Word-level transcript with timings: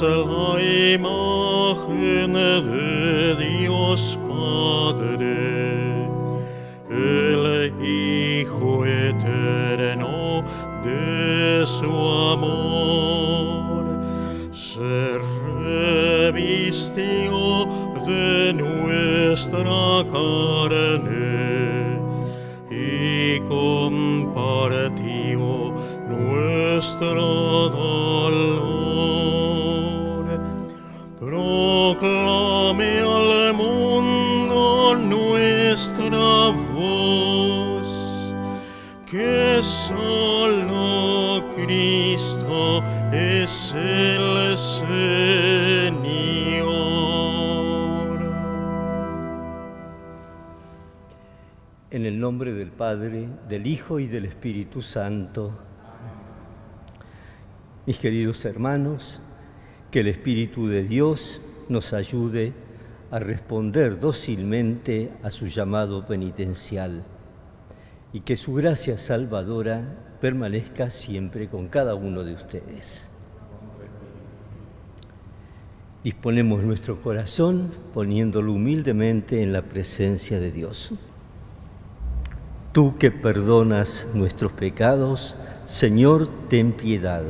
Jesús, 0.00 0.26
la 0.26 0.56
imagen 0.94 2.32
de 2.32 3.36
Dios 3.36 4.18
Padre, 4.28 6.08
el 6.88 7.44
Hijo 7.84 8.86
eterno 8.86 10.42
de 10.82 11.66
su 11.66 11.92
amor, 12.32 13.84
se 14.52 15.18
revistió 16.32 17.66
de 18.06 18.54
nuestra 18.54 20.04
carne 20.12 22.00
y 22.70 23.38
compartió 23.40 24.94
nuestro 26.08 27.20
dolor. 27.68 28.69
Proclame 32.70 33.00
al 33.00 33.52
mundo 33.52 34.94
nuestra 34.94 36.50
voz, 36.72 38.32
que 39.10 39.58
solo 39.60 41.42
Cristo 41.56 42.80
es 43.12 43.74
el 43.74 44.56
Señor. 44.56 45.10
En 51.90 52.06
el 52.06 52.20
nombre 52.20 52.52
del 52.52 52.70
Padre, 52.70 53.26
del 53.48 53.66
Hijo 53.66 53.98
y 53.98 54.06
del 54.06 54.26
Espíritu 54.26 54.80
Santo. 54.80 55.50
Mis 57.84 57.98
queridos 57.98 58.44
hermanos, 58.44 59.20
que 59.90 59.98
el 60.00 60.06
Espíritu 60.06 60.68
de 60.68 60.84
Dios 60.84 61.40
nos 61.70 61.92
ayude 61.92 62.52
a 63.10 63.18
responder 63.18 63.98
dócilmente 63.98 65.12
a 65.22 65.30
su 65.30 65.46
llamado 65.46 66.06
penitencial 66.06 67.02
y 68.12 68.20
que 68.20 68.36
su 68.36 68.54
gracia 68.54 68.98
salvadora 68.98 70.16
permanezca 70.20 70.90
siempre 70.90 71.48
con 71.48 71.68
cada 71.68 71.94
uno 71.94 72.24
de 72.24 72.34
ustedes. 72.34 73.10
Disponemos 76.04 76.62
nuestro 76.62 77.00
corazón 77.02 77.70
poniéndolo 77.92 78.52
humildemente 78.52 79.42
en 79.42 79.52
la 79.52 79.62
presencia 79.62 80.40
de 80.40 80.50
Dios. 80.50 80.94
Tú 82.72 82.96
que 82.98 83.10
perdonas 83.10 84.08
nuestros 84.14 84.52
pecados, 84.52 85.36
Señor, 85.66 86.28
ten 86.48 86.72
piedad. 86.72 87.22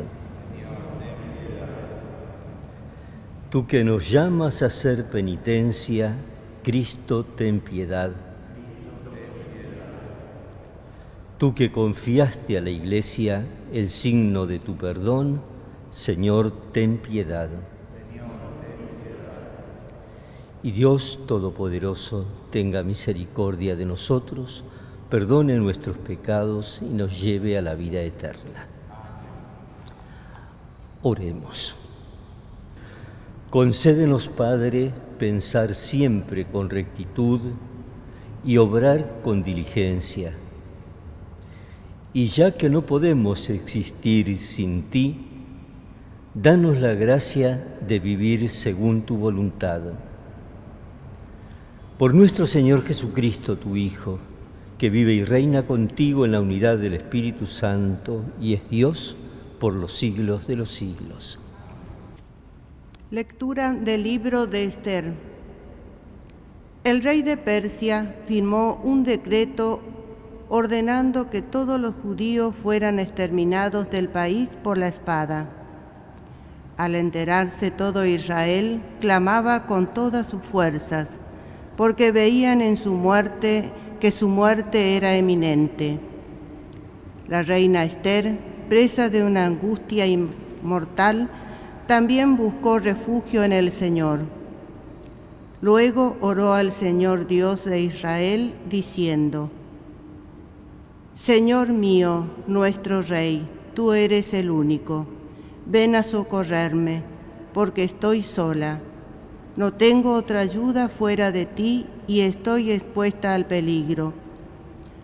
Tú 3.50 3.66
que 3.66 3.82
nos 3.82 4.08
llamas 4.08 4.62
a 4.62 4.66
hacer 4.66 5.06
penitencia, 5.06 6.14
Cristo, 6.62 7.24
ten 7.24 7.58
piedad. 7.58 8.12
Tú 11.36 11.52
que 11.52 11.72
confiaste 11.72 12.56
a 12.56 12.60
la 12.60 12.70
Iglesia 12.70 13.44
el 13.72 13.88
signo 13.88 14.46
de 14.46 14.60
tu 14.60 14.76
perdón, 14.76 15.40
Señor, 15.90 16.52
ten 16.70 16.98
piedad. 16.98 17.48
Y 20.62 20.70
Dios 20.70 21.18
Todopoderoso 21.26 22.26
tenga 22.52 22.84
misericordia 22.84 23.74
de 23.74 23.84
nosotros, 23.84 24.62
perdone 25.08 25.56
nuestros 25.56 25.98
pecados 25.98 26.80
y 26.82 26.94
nos 26.94 27.20
lleve 27.20 27.58
a 27.58 27.62
la 27.62 27.74
vida 27.74 28.00
eterna. 28.00 28.68
Oremos. 31.02 31.79
Concédenos, 33.50 34.28
Padre, 34.28 34.92
pensar 35.18 35.74
siempre 35.74 36.46
con 36.46 36.70
rectitud 36.70 37.40
y 38.44 38.58
obrar 38.58 39.22
con 39.24 39.42
diligencia. 39.42 40.34
Y 42.12 42.26
ya 42.28 42.52
que 42.52 42.70
no 42.70 42.86
podemos 42.86 43.50
existir 43.50 44.38
sin 44.38 44.84
ti, 44.84 45.16
danos 46.32 46.80
la 46.80 46.94
gracia 46.94 47.76
de 47.84 47.98
vivir 47.98 48.48
según 48.48 49.02
tu 49.02 49.16
voluntad. 49.16 49.80
Por 51.98 52.14
nuestro 52.14 52.46
Señor 52.46 52.84
Jesucristo, 52.84 53.58
tu 53.58 53.74
Hijo, 53.74 54.20
que 54.78 54.90
vive 54.90 55.12
y 55.12 55.24
reina 55.24 55.66
contigo 55.66 56.24
en 56.24 56.30
la 56.30 56.40
unidad 56.40 56.78
del 56.78 56.94
Espíritu 56.94 57.48
Santo 57.48 58.22
y 58.40 58.54
es 58.54 58.70
Dios 58.70 59.16
por 59.58 59.74
los 59.74 59.92
siglos 59.92 60.46
de 60.46 60.54
los 60.54 60.70
siglos. 60.70 61.39
Lectura 63.12 63.72
del 63.72 64.04
libro 64.04 64.46
de 64.46 64.62
Esther. 64.62 65.14
El 66.84 67.02
rey 67.02 67.22
de 67.22 67.36
Persia 67.36 68.14
firmó 68.28 68.80
un 68.84 69.02
decreto 69.02 69.80
ordenando 70.48 71.28
que 71.28 71.42
todos 71.42 71.80
los 71.80 71.96
judíos 71.96 72.54
fueran 72.62 73.00
exterminados 73.00 73.90
del 73.90 74.08
país 74.08 74.56
por 74.62 74.78
la 74.78 74.86
espada. 74.86 75.50
Al 76.76 76.94
enterarse 76.94 77.72
todo 77.72 78.06
Israel, 78.06 78.80
clamaba 79.00 79.66
con 79.66 79.92
todas 79.92 80.28
sus 80.28 80.42
fuerzas, 80.42 81.18
porque 81.76 82.12
veían 82.12 82.60
en 82.60 82.76
su 82.76 82.94
muerte 82.94 83.72
que 83.98 84.12
su 84.12 84.28
muerte 84.28 84.96
era 84.96 85.16
eminente. 85.16 85.98
La 87.26 87.42
reina 87.42 87.82
Esther, 87.82 88.38
presa 88.68 89.08
de 89.08 89.24
una 89.24 89.46
angustia 89.46 90.06
inmortal, 90.06 91.28
también 91.90 92.36
buscó 92.36 92.78
refugio 92.78 93.42
en 93.42 93.52
el 93.52 93.72
Señor. 93.72 94.20
Luego 95.60 96.16
oró 96.20 96.52
al 96.52 96.70
Señor 96.70 97.26
Dios 97.26 97.64
de 97.64 97.80
Israel, 97.80 98.54
diciendo, 98.68 99.50
Señor 101.14 101.70
mío, 101.70 102.26
nuestro 102.46 103.02
Rey, 103.02 103.44
tú 103.74 103.92
eres 103.92 104.34
el 104.34 104.52
único. 104.52 105.08
Ven 105.66 105.96
a 105.96 106.04
socorrerme, 106.04 107.02
porque 107.52 107.82
estoy 107.82 108.22
sola. 108.22 108.78
No 109.56 109.72
tengo 109.72 110.14
otra 110.14 110.38
ayuda 110.38 110.88
fuera 110.88 111.32
de 111.32 111.44
ti 111.44 111.86
y 112.06 112.20
estoy 112.20 112.70
expuesta 112.70 113.34
al 113.34 113.46
peligro. 113.46 114.12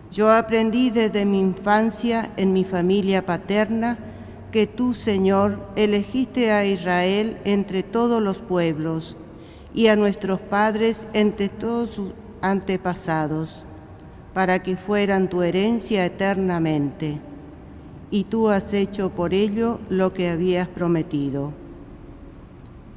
Yo 0.09 0.31
aprendí 0.31 0.89
desde 0.89 1.25
mi 1.25 1.41
infancia 1.41 2.31
en 2.37 2.53
mi 2.53 2.63
familia 2.63 3.25
paterna 3.25 4.06
que 4.51 4.67
tú, 4.67 4.93
Señor, 4.93 5.59
elegiste 5.75 6.51
a 6.51 6.65
Israel 6.65 7.37
entre 7.43 7.83
todos 7.83 8.21
los 8.21 8.39
pueblos 8.39 9.17
y 9.73 9.87
a 9.87 9.95
nuestros 9.95 10.39
padres 10.39 11.07
entre 11.13 11.49
todos 11.49 11.91
sus 11.91 12.11
antepasados, 12.41 13.65
para 14.33 14.63
que 14.63 14.77
fueran 14.77 15.29
tu 15.29 15.41
herencia 15.41 16.05
eternamente. 16.05 17.19
Y 18.09 18.23
tú 18.25 18.49
has 18.49 18.73
hecho 18.73 19.09
por 19.09 19.33
ello 19.33 19.79
lo 19.89 20.13
que 20.13 20.29
habías 20.29 20.67
prometido. 20.67 21.53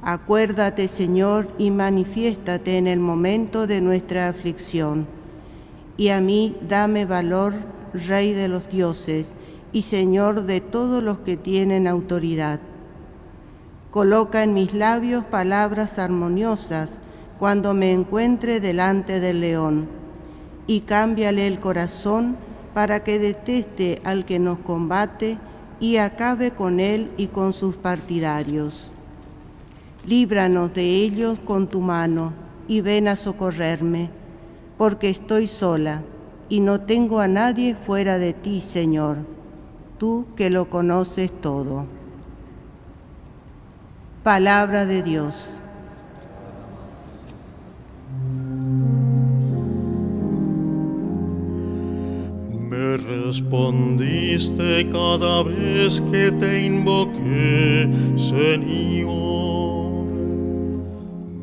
Acuérdate, 0.01 0.87
Señor, 0.87 1.47
y 1.59 1.69
manifiéstate 1.69 2.77
en 2.77 2.87
el 2.87 2.99
momento 2.99 3.67
de 3.67 3.81
nuestra 3.81 4.29
aflicción. 4.29 5.05
Y 5.97 6.09
a 6.09 6.21
mí 6.21 6.57
dame 6.67 7.05
valor, 7.05 7.53
Rey 7.93 8.33
de 8.33 8.47
los 8.47 8.69
dioses, 8.69 9.35
y 9.73 9.83
Señor 9.83 10.43
de 10.43 10.61
todos 10.61 11.01
los 11.03 11.19
que 11.19 11.37
tienen 11.37 11.87
autoridad. 11.87 12.59
Coloca 13.91 14.43
en 14.43 14.53
mis 14.53 14.73
labios 14.73 15.25
palabras 15.25 15.99
armoniosas 15.99 16.99
cuando 17.39 17.73
me 17.73 17.91
encuentre 17.91 18.59
delante 18.59 19.19
del 19.19 19.41
león, 19.41 19.87
y 20.67 20.81
cámbiale 20.81 21.47
el 21.47 21.59
corazón 21.59 22.37
para 22.73 23.03
que 23.03 23.19
deteste 23.19 24.01
al 24.03 24.25
que 24.25 24.39
nos 24.39 24.59
combate 24.59 25.37
y 25.79 25.97
acabe 25.97 26.51
con 26.51 26.79
él 26.79 27.11
y 27.17 27.27
con 27.27 27.53
sus 27.53 27.75
partidarios. 27.75 28.91
Líbranos 30.05 30.73
de 30.73 30.83
ellos 30.83 31.39
con 31.39 31.67
tu 31.67 31.81
mano 31.81 32.33
y 32.67 32.81
ven 32.81 33.07
a 33.07 33.15
socorrerme, 33.15 34.09
porque 34.77 35.09
estoy 35.09 35.47
sola 35.47 36.03
y 36.47 36.59
no 36.59 36.81
tengo 36.81 37.19
a 37.19 37.27
nadie 37.27 37.75
fuera 37.75 38.17
de 38.17 38.33
ti, 38.33 38.61
Señor, 38.61 39.17
tú 40.01 40.25
que 40.35 40.49
lo 40.49 40.67
conoces 40.67 41.29
todo. 41.41 41.85
Palabra 44.23 44.87
de 44.87 45.03
Dios. 45.03 45.51
Me 52.67 52.97
respondiste 52.97 54.89
cada 54.89 55.43
vez 55.43 56.01
que 56.11 56.31
te 56.31 56.65
invoqué, 56.65 57.87
Señor. 58.15 60.07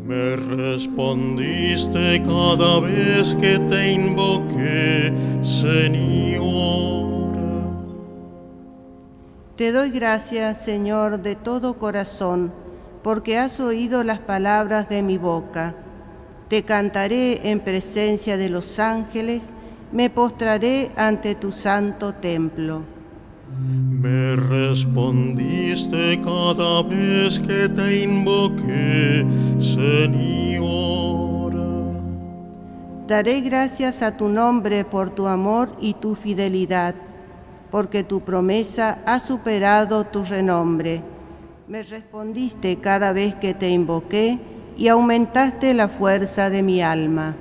Me 0.04 0.34
respondiste 0.34 2.20
cada 2.26 2.80
vez 2.80 3.36
que 3.36 3.56
te 3.70 3.92
invoqué, 3.92 5.12
Señor. 5.42 6.87
Te 9.58 9.72
doy 9.72 9.90
gracias, 9.90 10.58
Señor, 10.58 11.20
de 11.20 11.34
todo 11.34 11.80
corazón, 11.80 12.52
porque 13.02 13.38
has 13.38 13.58
oído 13.58 14.04
las 14.04 14.20
palabras 14.20 14.88
de 14.88 15.02
mi 15.02 15.18
boca. 15.18 15.74
Te 16.46 16.62
cantaré 16.62 17.50
en 17.50 17.58
presencia 17.58 18.36
de 18.36 18.50
los 18.50 18.78
ángeles, 18.78 19.52
me 19.90 20.10
postraré 20.10 20.92
ante 20.94 21.34
tu 21.34 21.50
santo 21.50 22.14
templo. 22.14 22.82
Me 23.58 24.36
respondiste 24.36 26.20
cada 26.22 26.84
vez 26.84 27.40
que 27.40 27.68
te 27.68 28.04
invoqué, 28.04 29.26
Señor. 29.58 30.68
Daré 33.08 33.40
gracias 33.40 34.02
a 34.02 34.16
tu 34.16 34.28
nombre 34.28 34.84
por 34.84 35.10
tu 35.10 35.26
amor 35.26 35.72
y 35.80 35.94
tu 35.94 36.14
fidelidad, 36.14 36.94
porque 37.70 38.02
tu 38.02 38.20
promesa 38.20 39.00
ha 39.06 39.20
superado 39.20 40.04
tu 40.04 40.24
renombre. 40.24 41.02
Me 41.66 41.82
respondiste 41.82 42.78
cada 42.78 43.12
vez 43.12 43.34
que 43.34 43.54
te 43.54 43.68
invoqué 43.68 44.38
y 44.76 44.88
aumentaste 44.88 45.74
la 45.74 45.88
fuerza 45.88 46.48
de 46.50 46.62
mi 46.62 46.80
alma. 46.80 47.36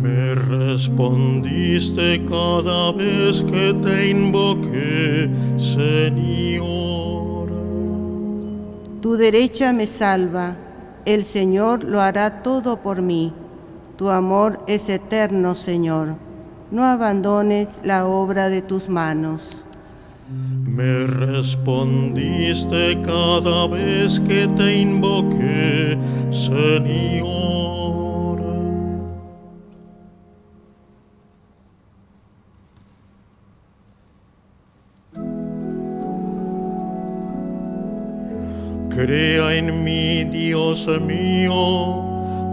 Me 0.00 0.34
respondiste 0.34 2.24
cada 2.24 2.92
vez 2.92 3.42
que 3.42 3.74
te 3.82 4.08
invoqué, 4.08 5.30
Señor. 5.56 6.72
Tu 9.00 9.16
derecha 9.16 9.72
me 9.72 9.86
salva, 9.86 10.56
el 11.04 11.24
Señor 11.24 11.84
lo 11.84 12.00
hará 12.00 12.42
todo 12.42 12.80
por 12.80 13.02
mí. 13.02 13.34
Tu 13.96 14.08
amor 14.08 14.58
es 14.66 14.88
eterno, 14.88 15.54
Señor. 15.54 16.16
No 16.72 16.86
abandones 16.86 17.68
la 17.82 18.06
obra 18.06 18.48
de 18.48 18.62
tus 18.62 18.88
manos. 18.88 19.66
Me 20.64 21.04
respondiste 21.04 22.98
cada 23.02 23.68
vez 23.68 24.18
que 24.20 24.48
te 24.48 24.78
invoqué, 24.78 25.98
Señor. 26.30 27.42
Crea 38.88 39.54
en 39.56 39.84
mí, 39.84 40.24
Dios 40.24 40.88
mío, 41.02 41.98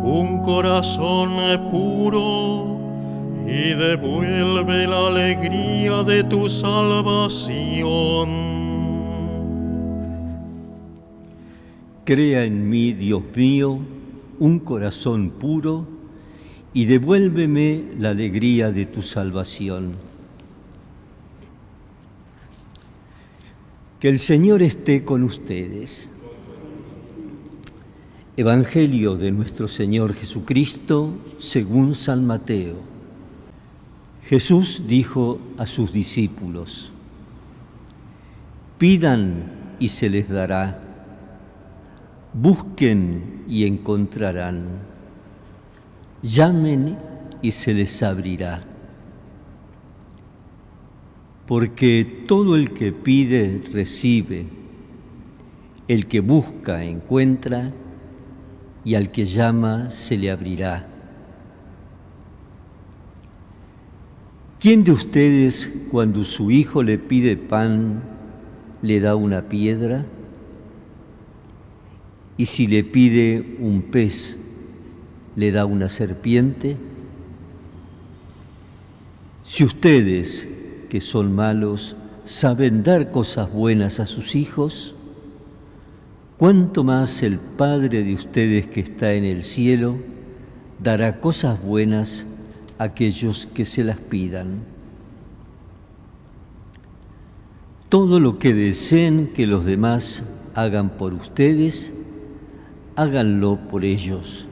un 0.04 0.42
corazón 0.44 1.30
puro 1.72 2.79
y 3.50 3.74
devuelve 3.74 4.86
la 4.86 5.08
alegría 5.08 6.04
de 6.04 6.24
tu 6.24 6.48
salvación. 6.48 8.30
Crea 12.06 12.46
en 12.46 12.70
mí, 12.70 12.94
Dios 12.94 13.24
mío, 13.36 13.80
un 14.38 14.60
corazón 14.60 15.32
puro 15.32 15.88
y 16.74 16.86
devuélveme 16.86 17.86
la 17.98 18.10
alegría 18.10 18.72
de 18.72 18.86
tu 18.86 19.02
salvación. 19.02 19.94
Que 24.00 24.10
el 24.10 24.20
Señor 24.20 24.62
esté 24.62 25.04
con 25.04 25.24
ustedes. 25.24 26.12
Evangelio 28.38 29.16
de 29.16 29.32
nuestro 29.32 29.68
Señor 29.68 30.14
Jesucristo 30.14 31.16
según 31.40 31.96
San 31.96 32.26
Mateo. 32.26 32.99
Jesús 34.30 34.84
dijo 34.86 35.40
a 35.58 35.66
sus 35.66 35.92
discípulos, 35.92 36.92
pidan 38.78 39.76
y 39.80 39.88
se 39.88 40.08
les 40.08 40.30
dará, 40.30 40.80
busquen 42.32 43.44
y 43.48 43.66
encontrarán, 43.66 44.82
llamen 46.22 46.96
y 47.42 47.50
se 47.50 47.74
les 47.74 48.04
abrirá. 48.04 48.62
Porque 51.48 52.24
todo 52.28 52.56
el 52.56 52.72
que 52.72 52.92
pide 52.92 53.64
recibe, 53.74 54.46
el 55.88 56.06
que 56.06 56.20
busca 56.20 56.84
encuentra, 56.84 57.74
y 58.86 58.94
al 58.94 59.10
que 59.10 59.26
llama 59.26 59.90
se 59.90 60.20
le 60.20 60.30
abrirá. 60.30 60.89
¿Quién 64.60 64.84
de 64.84 64.92
ustedes 64.92 65.72
cuando 65.90 66.26
su 66.26 66.52
hijo 66.52 66.84
le 66.84 66.98
pide 66.98 67.38
pan 67.38 68.04
le 68.82 69.00
da 69.00 69.16
una 69.16 69.44
piedra? 69.44 70.06
¿Y 72.36 72.46
si 72.46 72.68
le 72.68 72.84
pide 72.84 73.56
un 73.60 73.82
pez 73.84 74.38
le 75.38 75.54
da 75.54 75.66
una 75.66 75.88
serpiente? 75.88 76.76
Si 79.46 79.64
ustedes, 79.64 80.50
que 80.90 81.00
son 81.00 81.34
malos, 81.34 81.96
saben 82.26 82.84
dar 82.84 83.12
cosas 83.12 83.50
buenas 83.54 84.02
a 84.02 84.06
sus 84.06 84.36
hijos, 84.36 84.94
cuánto 86.38 86.84
más 86.84 87.24
el 87.24 87.40
Padre 87.40 88.04
de 88.04 88.14
ustedes 88.14 88.68
que 88.68 88.82
está 88.82 89.14
en 89.14 89.24
el 89.24 89.42
cielo 89.42 89.96
dará 90.84 91.22
cosas 91.22 91.64
buenas 91.64 92.26
a 92.26 92.39
aquellos 92.80 93.46
que 93.54 93.66
se 93.66 93.84
las 93.84 94.00
pidan. 94.00 94.64
Todo 97.90 98.20
lo 98.20 98.40
que 98.40 98.54
deseen 98.54 99.28
que 99.28 99.46
los 99.46 99.66
demás 99.66 100.24
hagan 100.56 100.90
por 100.92 101.14
ustedes, 101.14 101.94
háganlo 102.96 103.60
por 103.70 103.84
ellos. 103.84 104.48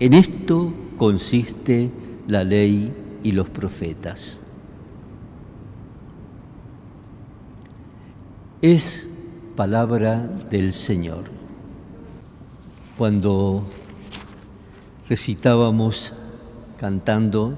En 0.00 0.14
esto 0.14 0.72
consiste 0.96 1.90
la 2.28 2.44
ley 2.44 2.92
y 3.22 3.32
los 3.32 3.48
profetas. 3.50 4.40
Es 8.62 9.08
palabra 9.56 10.18
del 10.50 10.72
Señor. 10.72 11.24
Cuando 12.96 13.64
recitábamos 15.08 16.12
cantando 16.84 17.56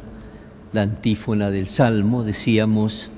la 0.73 0.83
antífona 0.83 1.51
del 1.51 1.67
Salmo, 1.67 2.23
decíamos, 2.23 3.11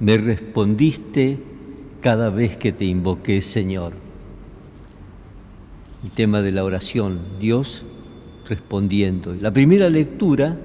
me 0.00 0.18
respondiste 0.18 1.38
cada 2.00 2.30
vez 2.30 2.56
que 2.56 2.72
te 2.72 2.84
invoqué, 2.84 3.40
Señor. 3.40 3.92
El 6.02 6.10
tema 6.10 6.40
de 6.40 6.50
la 6.50 6.64
oración, 6.64 7.20
Dios 7.38 7.84
respondiendo. 8.48 9.32
La 9.40 9.52
primera 9.52 9.88
lectura, 9.88 10.56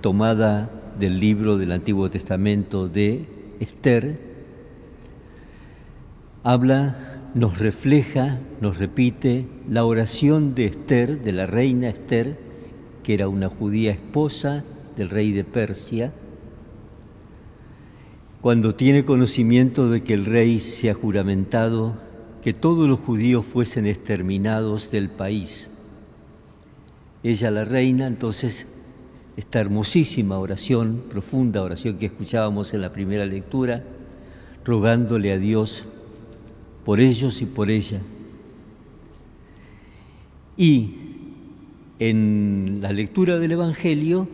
tomada 0.00 0.68
del 0.98 1.20
libro 1.20 1.58
del 1.58 1.70
Antiguo 1.70 2.10
Testamento 2.10 2.88
de 2.88 3.24
Esther, 3.60 4.18
habla, 6.42 7.20
nos 7.34 7.60
refleja, 7.60 8.40
nos 8.60 8.78
repite 8.78 9.46
la 9.70 9.84
oración 9.84 10.56
de 10.56 10.66
Esther, 10.66 11.22
de 11.22 11.30
la 11.30 11.46
reina 11.46 11.88
Esther, 11.88 12.47
que 13.08 13.14
era 13.14 13.26
una 13.26 13.48
judía 13.48 13.90
esposa 13.90 14.64
del 14.94 15.08
rey 15.08 15.32
de 15.32 15.42
Persia, 15.42 16.12
cuando 18.42 18.74
tiene 18.74 19.06
conocimiento 19.06 19.88
de 19.88 20.02
que 20.02 20.12
el 20.12 20.26
rey 20.26 20.60
se 20.60 20.90
ha 20.90 20.94
juramentado 20.94 21.94
que 22.42 22.52
todos 22.52 22.86
los 22.86 23.00
judíos 23.00 23.46
fuesen 23.46 23.86
exterminados 23.86 24.90
del 24.90 25.08
país. 25.08 25.70
Ella, 27.22 27.50
la 27.50 27.64
reina, 27.64 28.06
entonces, 28.06 28.66
esta 29.38 29.58
hermosísima 29.58 30.38
oración, 30.38 31.02
profunda 31.08 31.62
oración 31.62 31.96
que 31.96 32.04
escuchábamos 32.04 32.74
en 32.74 32.82
la 32.82 32.92
primera 32.92 33.24
lectura, 33.24 33.84
rogándole 34.66 35.32
a 35.32 35.38
Dios 35.38 35.86
por 36.84 37.00
ellos 37.00 37.40
y 37.40 37.46
por 37.46 37.70
ella. 37.70 38.02
Y 40.58 41.07
en 41.98 42.78
la 42.80 42.92
lectura 42.92 43.38
del 43.38 43.52
Evangelio, 43.52 44.28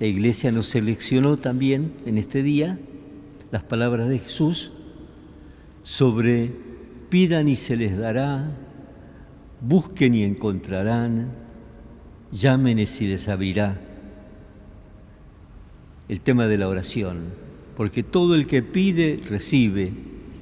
la 0.00 0.06
Iglesia 0.06 0.52
nos 0.52 0.68
seleccionó 0.68 1.36
también 1.36 1.92
en 2.06 2.18
este 2.18 2.42
día 2.42 2.78
las 3.50 3.62
palabras 3.62 4.08
de 4.08 4.18
Jesús 4.18 4.72
sobre 5.82 6.50
pidan 7.08 7.48
y 7.48 7.56
se 7.56 7.76
les 7.76 7.96
dará, 7.96 8.50
busquen 9.60 10.14
y 10.14 10.24
encontrarán, 10.24 11.32
llamen 12.30 12.78
y 12.78 12.86
se 12.86 13.04
les 13.04 13.28
abrirá. 13.28 13.80
El 16.08 16.20
tema 16.20 16.46
de 16.46 16.58
la 16.58 16.68
oración, 16.68 17.24
porque 17.76 18.02
todo 18.02 18.34
el 18.34 18.46
que 18.46 18.62
pide 18.62 19.20
recibe, 19.28 19.92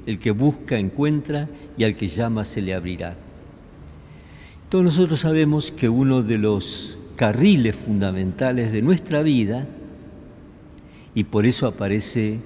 el 0.06 0.18
que 0.18 0.30
busca 0.30 0.78
encuentra 0.78 1.48
y 1.76 1.84
al 1.84 1.96
que 1.96 2.08
llama 2.08 2.44
se 2.44 2.62
le 2.62 2.74
abrirá. 2.74 3.16
Todos 4.68 4.84
nosotros 4.84 5.20
sabemos 5.20 5.70
que 5.70 5.88
uno 5.88 6.22
de 6.22 6.38
los 6.38 6.98
carriles 7.14 7.76
fundamentales 7.76 8.72
de 8.72 8.82
nuestra 8.82 9.22
vida, 9.22 9.66
y 11.14 11.24
por 11.24 11.46
eso 11.46 11.66
aparece 11.66 12.40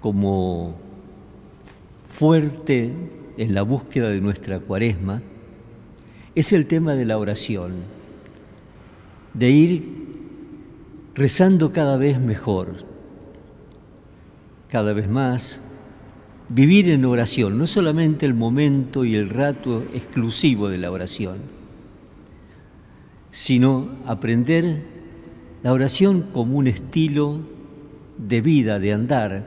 como 0.00 0.76
fuerte 2.08 2.92
en 3.36 3.54
la 3.54 3.62
búsqueda 3.62 4.08
de 4.08 4.20
nuestra 4.20 4.58
cuaresma 4.58 5.22
es 6.34 6.52
el 6.52 6.66
tema 6.66 6.94
de 6.94 7.06
la 7.06 7.18
oración, 7.18 7.72
de 9.32 9.50
ir 9.50 9.88
rezando 11.14 11.72
cada 11.72 11.96
vez 11.96 12.20
mejor, 12.20 12.84
cada 14.68 14.92
vez 14.92 15.08
más, 15.08 15.60
vivir 16.48 16.90
en 16.90 17.04
oración, 17.04 17.58
no 17.58 17.66
solamente 17.66 18.26
el 18.26 18.34
momento 18.34 19.04
y 19.04 19.14
el 19.14 19.30
rato 19.30 19.84
exclusivo 19.92 20.68
de 20.68 20.78
la 20.78 20.90
oración, 20.90 21.38
sino 23.30 23.90
aprender 24.06 24.82
la 25.62 25.72
oración 25.72 26.22
como 26.32 26.58
un 26.58 26.68
estilo 26.68 27.40
de 28.18 28.40
vida, 28.40 28.78
de 28.78 28.92
andar, 28.92 29.44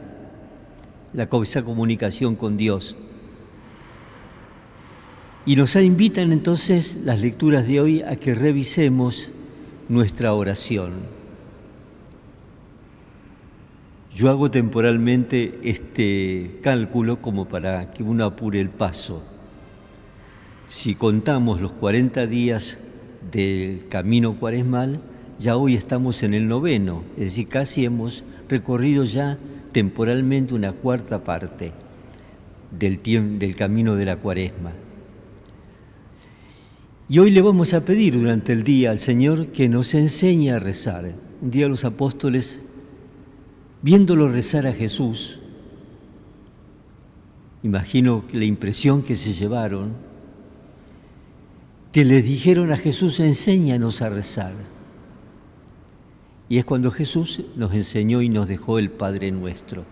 la, 1.14 1.30
esa 1.42 1.64
comunicación 1.64 2.36
con 2.36 2.58
Dios. 2.58 2.96
Y 5.46 5.56
nos 5.56 5.76
invitan 5.78 6.32
entonces 6.32 7.00
las 7.04 7.22
lecturas 7.22 7.68
de 7.68 7.80
hoy 7.80 8.02
a 8.02 8.16
que 8.18 8.36
revisemos 8.36 9.32
nuestra 9.88 10.34
oración. 10.34 11.19
Yo 14.14 14.30
hago 14.30 14.50
temporalmente 14.50 15.60
este 15.64 16.60
cálculo 16.64 17.22
como 17.22 17.48
para 17.48 17.92
que 17.92 18.04
uno 18.04 18.26
apure 18.26 18.60
el 18.60 18.70
paso. 18.70 19.24
Si 20.68 20.96
contamos 20.96 21.62
los 21.62 21.74
40 21.74 22.26
días 22.28 22.80
del 23.32 23.88
camino 23.88 24.40
cuaresmal, 24.40 25.00
ya 25.38 25.58
hoy 25.58 25.76
estamos 25.76 26.24
en 26.24 26.34
el 26.34 26.48
noveno, 26.48 27.04
es 27.18 27.26
decir, 27.26 27.48
casi 27.48 27.86
hemos 27.86 28.24
recorrido 28.50 29.04
ya 29.04 29.38
temporalmente 29.72 30.54
una 30.54 30.74
cuarta 30.74 31.24
parte 31.24 31.72
del, 32.78 33.00
del 33.40 33.56
camino 33.56 33.96
de 33.96 34.06
la 34.06 34.18
cuaresma. 34.18 34.74
Y 37.08 37.20
hoy 37.20 37.32
le 37.32 37.42
vamos 37.42 37.74
a 37.74 37.86
pedir 37.86 38.20
durante 38.20 38.54
el 38.54 38.64
día 38.64 38.92
al 38.92 39.00
Señor 39.00 39.48
que 39.48 39.70
nos 39.70 39.94
enseñe 39.94 40.52
a 40.52 40.60
rezar. 40.60 41.16
Un 41.42 41.52
día 41.52 41.68
los 41.68 41.86
apóstoles, 41.86 42.64
viéndolo 43.82 44.30
rezar 44.30 44.68
a 44.68 44.74
Jesús, 44.74 45.40
imagino 47.64 48.24
la 48.34 48.46
impresión 48.46 49.04
que 49.04 49.16
se 49.16 49.34
llevaron, 49.34 49.94
que 51.92 52.06
le 52.06 52.22
dijeron 52.22 52.72
a 52.72 52.78
Jesús, 52.78 53.20
enséñanos 53.20 54.02
a 54.02 54.10
rezar. 54.10 54.54
Y 56.48 56.58
es 56.58 56.66
cuando 56.66 56.92
Jesús 56.92 57.44
nos 57.56 57.74
enseñó 57.74 58.22
y 58.22 58.30
nos 58.30 58.48
dejó 58.48 58.80
el 58.80 58.90
Padre 58.90 59.32
Nuestro, 59.32 59.86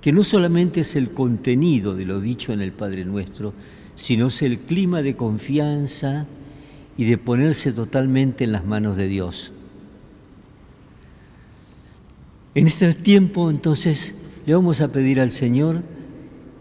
que 0.00 0.12
no 0.12 0.24
solamente 0.24 0.80
es 0.80 0.96
el 0.96 1.12
contenido 1.12 1.94
de 1.94 2.04
lo 2.04 2.20
dicho 2.20 2.52
en 2.52 2.60
el 2.60 2.72
Padre 2.72 3.04
Nuestro, 3.04 3.52
sino 3.94 4.28
es 4.28 4.42
el 4.42 4.58
clima 4.60 5.02
de 5.02 5.16
confianza 5.16 6.26
y 6.96 7.04
de 7.04 7.18
ponerse 7.18 7.72
totalmente 7.72 8.44
en 8.44 8.52
las 8.52 8.64
manos 8.64 8.96
de 8.96 9.08
Dios. 9.08 9.52
En 12.52 12.66
este 12.66 12.92
tiempo 12.94 13.48
entonces 13.48 14.16
le 14.44 14.54
vamos 14.54 14.80
a 14.80 14.88
pedir 14.88 15.20
al 15.20 15.30
Señor 15.30 15.82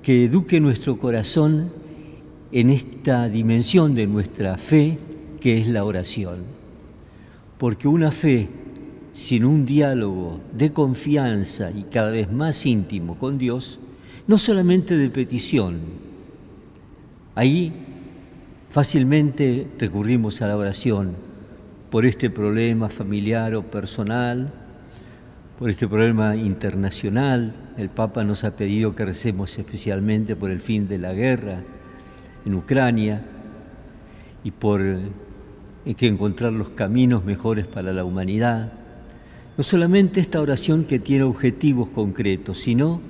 que 0.04 0.26
eduque 0.26 0.60
nuestro 0.60 1.00
corazón 1.00 1.72
en 2.52 2.70
esta 2.70 3.28
dimensión 3.28 3.96
de 3.96 4.06
nuestra 4.06 4.58
fe 4.60 5.00
que 5.42 5.58
es 5.58 5.68
la 5.68 5.84
oración. 5.84 6.44
Porque 7.58 7.88
una 7.88 8.12
fe 8.12 8.50
sin 9.14 9.46
un 9.46 9.66
diálogo 9.66 10.40
de 10.54 10.72
confianza 10.72 11.72
y 11.72 11.84
cada 11.84 12.12
vez 12.12 12.32
más 12.32 12.68
íntimo 12.68 13.18
con 13.18 13.40
Dios, 13.40 13.80
no 14.28 14.38
solamente 14.38 14.96
de 14.96 15.10
petición. 15.10 15.80
Ahí 17.34 17.74
fácilmente 18.70 19.68
recurrimos 19.80 20.42
a 20.44 20.48
la 20.48 20.56
oración 20.56 21.16
por 21.90 22.06
este 22.06 22.30
problema 22.30 22.90
familiar 22.90 23.56
o 23.56 23.64
personal, 23.64 24.54
por 25.60 25.70
este 25.70 25.90
problema 25.90 26.38
internacional. 26.38 27.54
El 27.78 27.90
Papa 27.90 28.24
nos 28.24 28.46
ha 28.46 28.56
pedido 28.56 28.96
que 28.96 29.04
recemos 29.04 29.60
especialmente 29.60 30.38
por 30.38 30.52
el 30.52 30.62
fin 30.62 30.88
de 30.88 30.98
la 30.98 31.12
guerra 31.12 31.64
en 32.46 32.56
Ucrania 32.56 33.26
y 34.42 34.52
por 34.52 34.82
eh, 34.82 35.94
que 35.96 36.08
encontrar 36.08 36.54
los 36.54 36.70
caminos 36.70 37.26
mejores 37.26 37.68
para 37.68 37.92
la 37.92 38.06
humanidad. 38.06 38.72
No 39.58 39.64
solamente 39.66 40.22
esta 40.22 40.40
oración 40.40 40.86
que 40.86 40.98
tiene 40.98 41.26
objetivos 41.26 41.90
concretos, 41.90 42.60
sino 42.60 43.02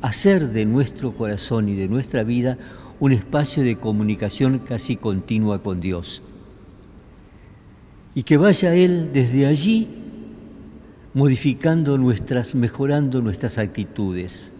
hacer 0.00 0.46
de 0.46 0.64
nuestro 0.64 1.12
corazón 1.12 1.68
y 1.68 1.74
de 1.74 1.88
nuestra 1.88 2.22
vida 2.22 2.56
un 3.00 3.10
espacio 3.10 3.64
de 3.64 3.78
comunicación 3.78 4.60
casi 4.60 4.94
continua 4.94 5.60
con 5.60 5.80
Dios. 5.80 6.22
Y 8.14 8.22
que 8.22 8.36
vaya 8.36 8.76
Él 8.76 9.10
desde 9.12 9.46
allí 9.46 10.05
modificando 11.16 11.96
nuestras, 11.96 12.54
mejorando 12.54 13.22
nuestras 13.22 13.56
actitudes 13.56 14.52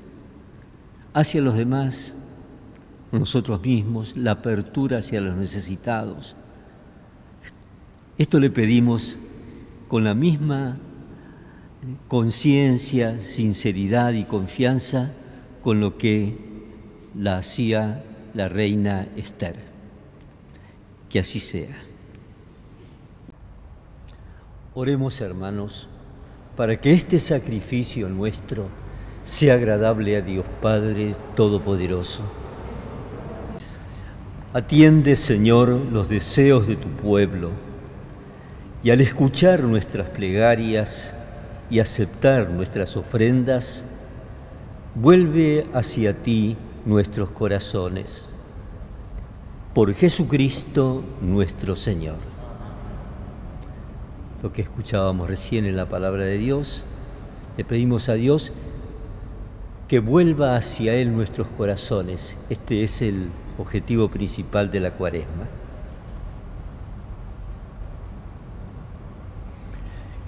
hacia 1.12 1.42
los 1.42 1.54
demás, 1.54 2.16
nosotros 3.12 3.60
mismos, 3.60 4.16
la 4.16 4.30
apertura 4.30 5.00
hacia 5.00 5.20
los 5.20 5.36
necesitados. 5.36 6.34
Esto 8.16 8.40
le 8.40 8.48
pedimos 8.48 9.18
con 9.86 10.02
la 10.02 10.14
misma 10.14 10.78
conciencia, 12.08 13.20
sinceridad 13.20 14.14
y 14.14 14.24
confianza 14.24 15.12
con 15.62 15.78
lo 15.78 15.98
que 15.98 16.38
la 17.14 17.36
hacía 17.36 18.02
la 18.32 18.48
reina 18.48 19.08
Esther. 19.14 19.56
Que 21.10 21.18
así 21.18 21.38
sea. 21.38 21.76
Oremos 24.72 25.20
hermanos 25.20 25.90
para 26.56 26.80
que 26.80 26.92
este 26.92 27.18
sacrificio 27.18 28.08
nuestro 28.08 28.68
sea 29.22 29.54
agradable 29.54 30.16
a 30.16 30.20
Dios 30.22 30.46
Padre 30.62 31.14
Todopoderoso. 31.34 32.22
Atiende, 34.52 35.16
Señor, 35.16 35.68
los 35.68 36.08
deseos 36.08 36.66
de 36.66 36.76
tu 36.76 36.88
pueblo 36.88 37.50
y 38.82 38.90
al 38.90 39.00
escuchar 39.00 39.64
nuestras 39.64 40.08
plegarias, 40.10 41.12
y 41.70 41.80
aceptar 41.80 42.50
nuestras 42.50 42.96
ofrendas, 42.96 43.84
vuelve 44.94 45.66
hacia 45.74 46.14
ti 46.14 46.56
nuestros 46.84 47.30
corazones. 47.30 48.34
Por 49.74 49.92
Jesucristo 49.94 51.02
nuestro 51.20 51.76
Señor. 51.76 52.35
Lo 54.42 54.52
que 54.52 54.62
escuchábamos 54.62 55.28
recién 55.28 55.64
en 55.64 55.76
la 55.76 55.88
palabra 55.88 56.24
de 56.24 56.38
Dios, 56.38 56.84
le 57.56 57.64
pedimos 57.64 58.08
a 58.08 58.14
Dios 58.14 58.52
que 59.88 60.00
vuelva 60.00 60.56
hacia 60.56 60.94
Él 60.94 61.12
nuestros 61.12 61.48
corazones. 61.48 62.36
Este 62.50 62.82
es 62.82 63.02
el 63.02 63.28
objetivo 63.58 64.08
principal 64.08 64.70
de 64.70 64.80
la 64.80 64.90
cuaresma. 64.90 65.46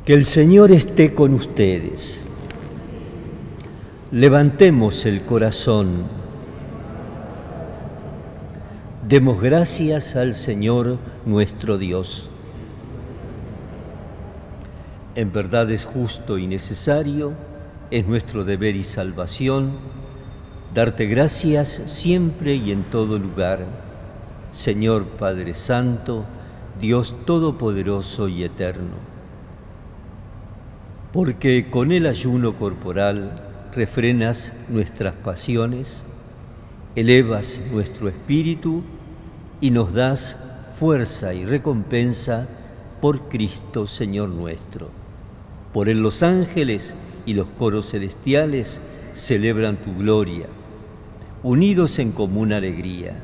Que 0.04 0.14
el 0.14 0.24
Señor 0.24 0.72
esté 0.72 1.12
con 1.12 1.34
ustedes. 1.34 2.24
Levantemos 4.10 5.04
el 5.04 5.22
corazón. 5.22 6.04
Demos 9.06 9.42
gracias 9.42 10.16
al 10.16 10.32
Señor 10.32 10.98
nuestro 11.26 11.76
Dios. 11.76 12.30
En 15.14 15.32
verdad 15.32 15.70
es 15.70 15.84
justo 15.84 16.38
y 16.38 16.46
necesario, 16.46 17.32
es 17.90 18.06
nuestro 18.06 18.44
deber 18.44 18.76
y 18.76 18.84
salvación, 18.84 19.72
darte 20.74 21.06
gracias 21.06 21.82
siempre 21.86 22.54
y 22.54 22.70
en 22.70 22.84
todo 22.84 23.18
lugar, 23.18 23.66
Señor 24.50 25.06
Padre 25.06 25.54
Santo, 25.54 26.24
Dios 26.80 27.14
Todopoderoso 27.24 28.28
y 28.28 28.44
Eterno. 28.44 28.96
Porque 31.12 31.70
con 31.70 31.90
el 31.90 32.06
ayuno 32.06 32.56
corporal 32.56 33.32
refrenas 33.74 34.52
nuestras 34.68 35.14
pasiones, 35.14 36.04
elevas 36.94 37.60
nuestro 37.72 38.08
espíritu 38.08 38.82
y 39.60 39.70
nos 39.70 39.92
das 39.92 40.36
fuerza 40.74 41.34
y 41.34 41.44
recompensa 41.44 42.46
por 43.00 43.28
Cristo 43.28 43.86
Señor 43.86 44.28
nuestro. 44.28 44.88
Por 45.72 45.88
él 45.88 46.02
los 46.02 46.22
ángeles 46.22 46.96
y 47.26 47.34
los 47.34 47.46
coros 47.58 47.90
celestiales 47.90 48.80
celebran 49.12 49.76
tu 49.76 49.94
gloria, 49.96 50.46
unidos 51.42 51.98
en 51.98 52.12
común 52.12 52.52
alegría. 52.52 53.22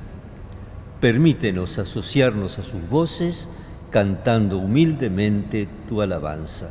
Permítenos 1.00 1.78
asociarnos 1.78 2.58
a 2.58 2.62
sus 2.62 2.88
voces, 2.88 3.48
cantando 3.90 4.58
humildemente 4.58 5.68
tu 5.88 6.02
alabanza. 6.02 6.70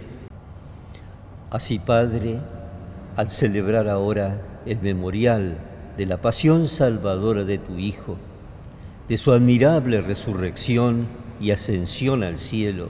Así, 1.51 1.79
Padre, 1.79 2.39
al 3.17 3.29
celebrar 3.29 3.89
ahora 3.89 4.41
el 4.65 4.79
memorial 4.79 5.57
de 5.97 6.05
la 6.05 6.21
pasión 6.21 6.69
salvadora 6.69 7.43
de 7.43 7.57
tu 7.57 7.77
Hijo, 7.77 8.15
de 9.09 9.17
su 9.17 9.33
admirable 9.33 9.99
resurrección 9.99 11.07
y 11.41 11.51
ascensión 11.51 12.23
al 12.23 12.37
cielo, 12.37 12.87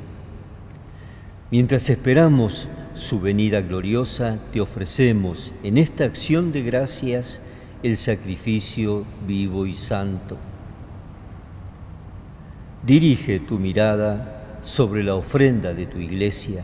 mientras 1.50 1.90
esperamos 1.90 2.70
su 2.94 3.20
venida 3.20 3.62
gloriosa, 3.62 4.38
te 4.54 4.62
ofrecemos 4.62 5.54
en 5.64 5.80
esta 5.80 6.04
acción 6.04 6.52
de 6.52 6.62
gracias 6.62 7.42
el 7.82 7.98
sacrificio 7.98 9.06
vivo 9.26 9.66
y 9.66 9.74
santo. 9.74 10.38
Dirige 12.86 13.40
tu 13.40 13.58
mirada 13.58 14.60
sobre 14.62 15.04
la 15.04 15.16
ofrenda 15.16 15.74
de 15.74 15.88
tu 15.88 15.98
iglesia 15.98 16.64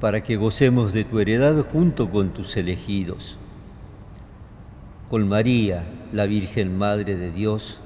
para 0.00 0.22
que 0.22 0.36
gocemos 0.36 0.94
de 0.94 1.04
tu 1.04 1.18
heredad 1.18 1.62
junto 1.62 2.10
con 2.10 2.30
tus 2.30 2.56
elegidos. 2.56 3.36
Con 5.10 5.28
María, 5.28 5.84
la 6.12 6.24
Virgen 6.24 6.78
Madre 6.78 7.16
de 7.16 7.30
Dios, 7.30 7.80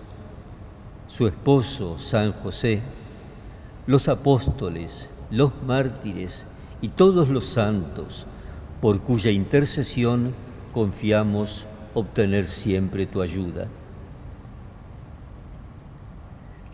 su 1.09 1.27
esposo 1.27 1.99
San 1.99 2.33
José, 2.33 2.81
los 3.87 4.09
apóstoles, 4.09 5.11
los 5.31 5.51
mártires 5.67 6.47
y 6.81 6.89
todos 6.89 7.29
los 7.29 7.47
santos, 7.47 8.27
por 8.81 9.01
cuya 9.01 9.31
intercesión 9.31 10.35
confiamos 10.73 11.67
obtener 11.95 12.47
siempre 12.47 13.07
tu 13.07 13.23
ayuda. 13.23 13.67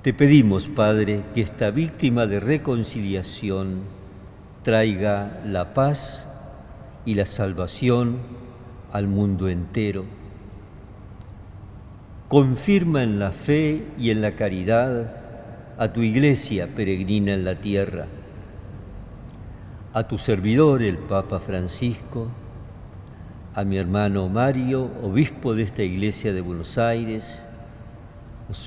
Te 0.02 0.12
pedimos, 0.12 0.66
Padre, 0.66 1.24
que 1.34 1.42
esta 1.42 1.70
víctima 1.70 2.26
de 2.26 2.40
reconciliación 2.40 3.99
traiga 4.70 5.40
la 5.44 5.74
paz 5.74 6.28
y 7.04 7.14
la 7.14 7.26
salvación 7.26 8.18
al 8.92 9.08
mundo 9.08 9.48
entero. 9.48 10.04
Confirma 12.28 13.02
en 13.02 13.18
la 13.18 13.32
fe 13.32 13.84
y 13.98 14.10
en 14.10 14.22
la 14.22 14.36
caridad 14.36 15.12
a 15.76 15.92
tu 15.92 16.02
iglesia 16.02 16.68
peregrina 16.68 17.34
en 17.34 17.44
la 17.44 17.56
tierra, 17.56 18.06
a 19.92 20.04
tu 20.04 20.18
servidor 20.18 20.84
el 20.84 20.98
Papa 20.98 21.40
Francisco, 21.40 22.28
a 23.56 23.64
mi 23.64 23.76
hermano 23.76 24.28
Mario, 24.28 24.88
obispo 25.02 25.52
de 25.52 25.64
esta 25.64 25.82
iglesia 25.82 26.32
de 26.32 26.42
Buenos 26.42 26.78
Aires, 26.78 27.48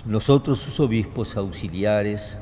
nosotros 0.06 0.60
sus 0.60 0.82
obispos 0.82 1.38
auxiliares, 1.38 2.42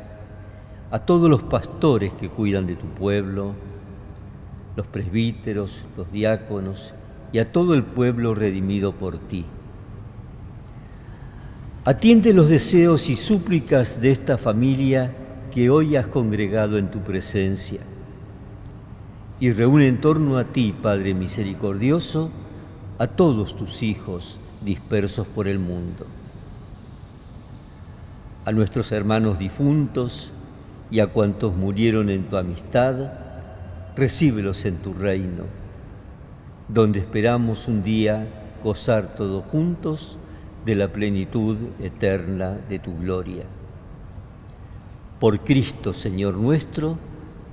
a 0.92 1.00
todos 1.00 1.30
los 1.30 1.42
pastores 1.42 2.12
que 2.14 2.30
cuidan 2.30 2.68
de 2.68 2.76
tu 2.76 2.86
pueblo, 2.88 3.54
los 4.76 4.86
presbíteros, 4.88 5.86
los 5.98 6.12
diáconos 6.12 6.94
y 7.32 7.40
a 7.40 7.52
todo 7.52 7.74
el 7.74 7.84
pueblo 7.84 8.36
redimido 8.36 8.92
por 8.92 9.18
ti. 9.18 9.46
Atiende 11.86 12.34
los 12.34 12.50
deseos 12.50 13.10
y 13.10 13.16
súplicas 13.16 14.02
de 14.02 14.12
esta 14.12 14.38
familia 14.38 15.16
que 15.52 15.70
hoy 15.70 15.96
has 15.96 16.08
congregado 16.08 16.78
en 16.78 16.92
tu 16.92 17.00
presencia 17.00 17.82
y 19.40 19.52
reúne 19.52 19.88
en 19.88 20.00
torno 20.00 20.38
a 20.38 20.44
ti, 20.44 20.76
Padre 20.80 21.14
misericordioso, 21.14 22.30
a 23.00 23.08
todos 23.08 23.56
tus 23.56 23.82
hijos 23.82 24.40
dispersos 24.64 25.26
por 25.26 25.48
el 25.48 25.58
mundo. 25.58 26.06
A 28.46 28.52
nuestros 28.52 28.92
hermanos 28.92 29.40
difuntos, 29.40 30.34
y 30.92 31.00
a 31.00 31.08
cuantos 31.08 31.56
murieron 31.56 32.10
en 32.10 32.26
tu 32.26 32.36
amistad, 32.36 33.14
recíbelos 33.96 34.66
en 34.66 34.78
tu 34.78 34.94
reino, 34.94 35.46
donde 36.68 37.00
esperamos 37.00 37.68
un 37.70 37.82
día 37.82 38.28
gozar 38.62 39.16
todos 39.16 39.46
juntos 39.46 40.18
de 40.66 40.76
la 40.76 40.90
plenitud 40.90 41.58
eterna 41.82 42.58
de 42.70 42.78
tu 42.78 42.98
gloria. 43.00 43.46
Por 45.20 45.40
Cristo, 45.40 45.94
Señor 45.94 46.36
nuestro, 46.36 46.98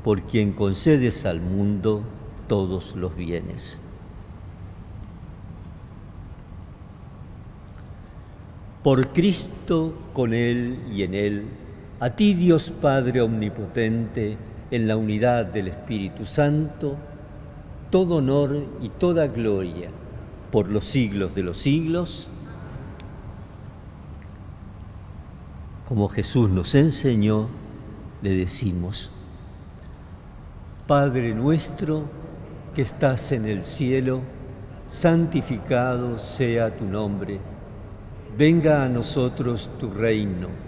por 0.03 0.23
quien 0.23 0.53
concedes 0.53 1.25
al 1.25 1.41
mundo 1.41 2.03
todos 2.49 2.97
los 2.97 3.15
bienes. 3.15 3.83
Por 8.83 9.09
Cristo, 9.13 9.95
con 10.13 10.33
Él 10.33 10.79
y 10.93 11.03
en 11.03 11.15
Él, 11.15 11.45
a 12.01 12.11
ti 12.11 12.35
Dios 12.35 12.71
Padre 12.71 13.21
Omnipotente, 13.21 14.37
en 14.71 14.87
la 14.87 14.97
unidad 14.97 15.47
del 15.47 15.69
Espíritu 15.69 16.25
Santo, 16.25 16.97
todo 17.91 18.17
honor 18.17 18.67
y 18.83 18.91
toda 18.91 19.27
gloria 19.27 19.91
por 20.53 20.71
los 20.71 20.85
siglos 20.85 21.35
de 21.35 21.43
los 21.43 21.57
siglos, 21.57 22.29
como 25.89 26.09
Jesús 26.09 26.51
nos 26.51 26.75
enseñó, 26.75 27.49
le 28.21 28.37
decimos, 28.37 29.11
Padre 30.87 31.35
nuestro 31.35 32.05
que 32.75 32.83
estás 32.83 33.33
en 33.33 33.47
el 33.47 33.65
cielo, 33.65 34.21
santificado 34.87 36.19
sea 36.19 36.77
tu 36.77 36.85
nombre, 36.85 37.41
venga 38.37 38.85
a 38.85 38.89
nosotros 38.89 39.71
tu 39.79 39.91
reino, 39.91 40.68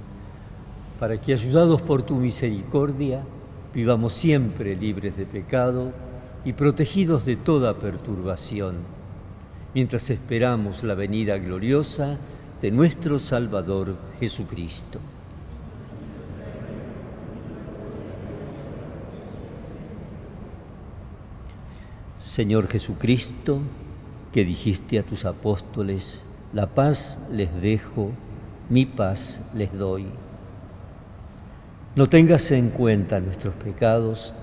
para 1.01 1.19
que, 1.19 1.33
ayudados 1.33 1.81
por 1.81 2.03
tu 2.03 2.15
misericordia, 2.17 3.23
vivamos 3.73 4.13
siempre 4.13 4.75
libres 4.75 5.17
de 5.17 5.25
pecado 5.25 5.91
y 6.45 6.53
protegidos 6.53 7.25
de 7.25 7.37
toda 7.37 7.79
perturbación, 7.79 8.75
mientras 9.73 10.11
esperamos 10.11 10.83
la 10.83 10.93
venida 10.93 11.39
gloriosa 11.39 12.19
de 12.61 12.69
nuestro 12.69 13.17
Salvador 13.17 13.95
Jesucristo. 14.19 14.99
Señor 22.15 22.67
Jesucristo, 22.67 23.57
que 24.31 24.45
dijiste 24.45 24.99
a 24.99 25.03
tus 25.03 25.25
apóstoles, 25.25 26.21
la 26.53 26.67
paz 26.67 27.19
les 27.31 27.59
dejo, 27.59 28.11
mi 28.69 28.85
paz 28.85 29.41
les 29.55 29.73
doy. 29.73 30.05
No 31.93 32.07
tengas 32.07 32.51
en 32.51 32.69
cuenta 32.69 33.19
nuestros 33.19 33.53
pecados, 33.55 34.33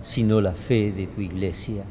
sino 0.00 0.40
la 0.40 0.52
fe 0.52 0.90
de 0.90 1.06
tu 1.06 1.20
iglesia, 1.20 1.84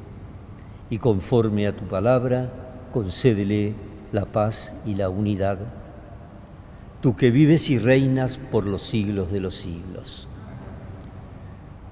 y 0.89 0.97
conforme 0.97 1.67
a 1.67 1.75
tu 1.75 1.85
palabra, 1.85 2.51
concédele 2.91 3.73
la 4.11 4.25
paz 4.25 4.75
y 4.87 4.95
la 4.95 5.09
unidad, 5.09 5.59
tú 6.99 7.15
que 7.15 7.29
vives 7.29 7.69
y 7.69 7.77
reinas 7.77 8.37
por 8.37 8.67
los 8.67 8.81
siglos 8.81 9.31
de 9.31 9.39
los 9.39 9.55
siglos. 9.55 10.27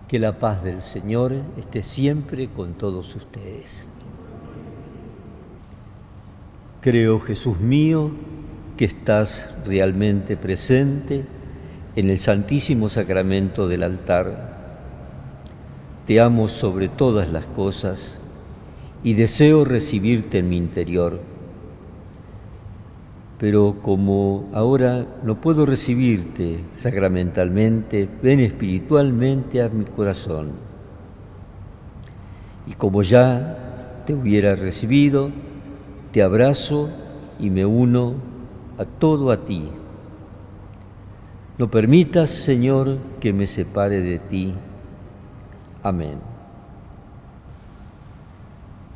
Que 0.07 0.17
la 0.17 0.39
paz 0.39 0.63
del 0.63 0.81
Señor 0.81 1.35
esté 1.57 1.83
siempre 1.83 2.49
con 2.49 2.73
todos 2.73 3.15
ustedes. 3.15 3.87
Creo, 6.81 7.19
Jesús 7.19 7.59
mío, 7.59 8.09
que 8.77 8.85
estás 8.85 9.51
realmente 9.63 10.37
presente 10.37 11.23
en 11.95 12.09
el 12.09 12.19
Santísimo 12.19 12.87
Sacramento 12.87 13.67
del 13.67 13.83
altar. 13.83 14.59
Te 16.07 16.21
amo 16.21 16.47
sobre 16.47 16.87
todas 16.87 17.29
las 17.31 17.47
cosas 17.47 18.21
y 19.03 19.13
deseo 19.13 19.65
recibirte 19.65 20.37
en 20.37 20.49
mi 20.49 20.57
interior. 20.57 21.19
Pero 23.37 23.77
como 23.81 24.49
ahora 24.53 25.05
no 25.23 25.41
puedo 25.41 25.65
recibirte 25.65 26.59
sacramentalmente, 26.77 28.07
ven 28.21 28.39
espiritualmente 28.39 29.61
a 29.61 29.69
mi 29.69 29.83
corazón. 29.83 30.51
Y 32.67 32.73
como 32.73 33.01
ya 33.01 33.75
te 34.05 34.13
hubiera 34.13 34.55
recibido, 34.55 35.29
te 36.11 36.21
abrazo 36.21 36.89
y 37.39 37.49
me 37.49 37.65
uno 37.65 38.13
a 38.77 38.85
todo 38.85 39.31
a 39.31 39.43
ti 39.43 39.71
no 41.61 41.69
permitas, 41.69 42.31
Señor, 42.31 42.97
que 43.19 43.33
me 43.33 43.45
separe 43.45 44.01
de 44.01 44.17
ti. 44.17 44.55
Amén. 45.83 46.17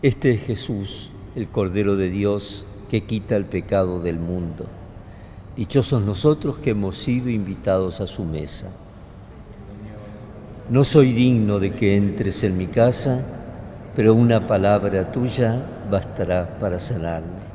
Este 0.02 0.32
es 0.32 0.42
Jesús, 0.42 1.12
el 1.36 1.48
Cordero 1.48 1.96
de 1.96 2.10
Dios, 2.10 2.66
que 2.90 3.04
quita 3.04 3.36
el 3.36 3.46
pecado 3.46 4.02
del 4.02 4.18
mundo. 4.18 4.66
Dichosos 5.56 6.02
nosotros 6.02 6.58
que 6.58 6.72
hemos 6.72 6.98
sido 6.98 7.30
invitados 7.30 8.02
a 8.02 8.08
su 8.08 8.24
mesa. 8.24 8.72
No 10.68 10.84
soy 10.86 11.14
digno 11.14 11.60
de 11.60 11.76
que 11.76 11.96
entres 11.96 12.44
en 12.44 12.58
mi 12.58 12.66
casa, 12.66 13.24
pero 13.96 14.16
una 14.16 14.48
palabra 14.48 15.12
tuya 15.12 15.64
bastará 15.92 16.58
para 16.58 16.80
sanarme. 16.80 17.46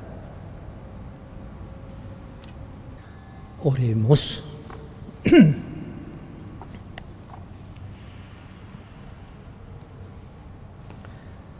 Oremos. 3.64 4.44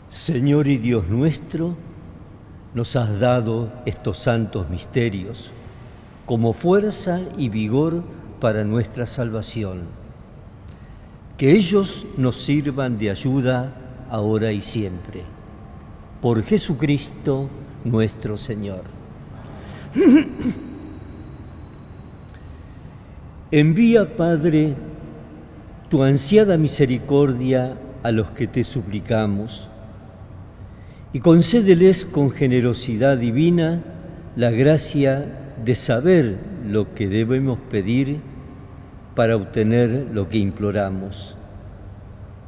Señor 0.09 0.67
y 0.67 0.77
Dios 0.77 1.07
nuestro, 1.07 1.75
nos 2.73 2.95
has 2.95 3.19
dado 3.19 3.71
estos 3.85 4.17
santos 4.19 4.69
misterios 4.69 5.51
como 6.25 6.53
fuerza 6.53 7.19
y 7.37 7.49
vigor 7.49 8.03
para 8.39 8.63
nuestra 8.63 9.05
salvación. 9.05 9.81
Que 11.37 11.51
ellos 11.51 12.07
nos 12.17 12.37
sirvan 12.37 12.97
de 12.97 13.09
ayuda 13.09 13.75
ahora 14.09 14.51
y 14.51 14.61
siempre. 14.61 15.23
Por 16.21 16.43
Jesucristo 16.43 17.49
nuestro 17.83 18.37
Señor. 18.37 18.83
Envía, 23.53 24.15
Padre, 24.15 24.75
tu 25.89 26.03
ansiada 26.03 26.57
misericordia 26.57 27.77
a 28.01 28.11
los 28.11 28.31
que 28.31 28.47
te 28.47 28.63
suplicamos 28.63 29.67
y 31.11 31.19
concédeles 31.19 32.05
con 32.05 32.31
generosidad 32.31 33.17
divina 33.17 33.83
la 34.37 34.51
gracia 34.51 35.53
de 35.65 35.75
saber 35.75 36.37
lo 36.65 36.95
que 36.95 37.09
debemos 37.09 37.59
pedir 37.69 38.21
para 39.15 39.35
obtener 39.35 40.07
lo 40.13 40.29
que 40.29 40.37
imploramos. 40.37 41.35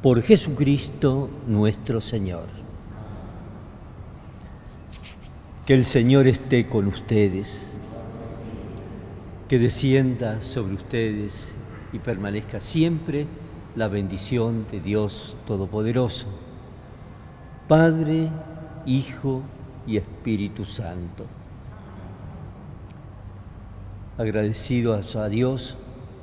Por 0.02 0.22
Jesucristo 0.22 1.28
nuestro 1.46 2.00
Señor. 2.00 2.46
Que 5.66 5.74
el 5.74 5.84
Señor 5.84 6.26
esté 6.26 6.66
con 6.66 6.86
ustedes 6.86 7.66
que 9.48 9.58
descienda 9.58 10.40
sobre 10.40 10.74
ustedes 10.74 11.54
y 11.92 11.98
permanezca 11.98 12.60
siempre 12.60 13.26
la 13.76 13.88
bendición 13.88 14.66
de 14.70 14.80
Dios 14.80 15.36
Todopoderoso, 15.46 16.26
Padre, 17.68 18.30
Hijo 18.86 19.42
y 19.86 19.96
Espíritu 19.96 20.64
Santo. 20.64 21.26
Agradecido 24.16 24.94
a 24.94 25.28
Dios 25.28 25.76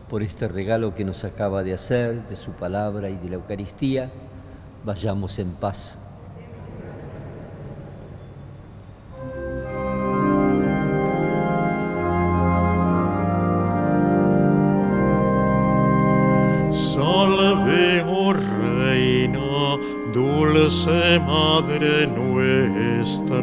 por 0.10 0.24
este 0.24 0.48
regalo 0.48 0.94
que 0.94 1.06
nos 1.06 1.24
acaba 1.24 1.64
de 1.64 1.74
hacer, 1.74 2.26
de 2.28 2.36
su 2.36 2.52
palabra 2.52 3.10
y 3.10 3.18
de 3.18 3.30
la 3.30 3.36
Eucaristía, 3.36 4.10
vayamos 4.84 5.40
en 5.40 5.52
paz. 5.52 6.00
Madre, 17.72 18.04
oh 18.06 18.34
Reina, 18.34 19.78
dulce 20.14 21.20
Madre 21.20 22.06
nuestra, 22.08 23.40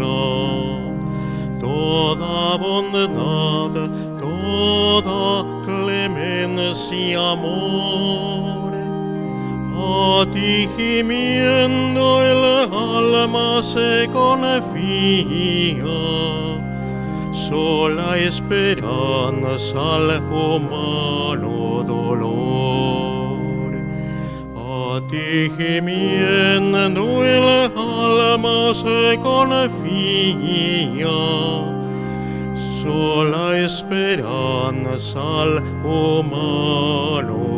toda 1.58 2.56
bondad, 2.58 3.74
toda 4.18 5.44
clemencia 5.64 6.96
y 6.96 7.14
amor, 7.14 8.74
a 9.74 10.26
ti 10.32 10.68
gimiendo 10.76 12.22
el 12.22 12.44
alma 12.74 13.62
se 13.62 14.08
confía, 14.12 15.84
sola 17.32 18.18
esperanza 18.18 19.94
al 19.96 20.22
humano 20.30 21.37
ti 25.08 25.50
gimiendo 25.56 27.24
el 27.24 27.44
alma 27.76 28.74
se 28.74 29.18
confía, 29.22 31.08
sola 32.82 33.58
esperanza 33.58 35.20
al 35.42 35.62
humano. 35.84 37.57